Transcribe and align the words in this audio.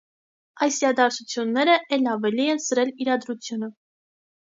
Այս 0.65 0.79
իրադարձությունները 0.83 1.77
էլ 1.99 2.09
ավելի 2.17 2.51
են 2.57 2.65
սրել 2.67 2.95
իրադրությունը։ 3.07 3.75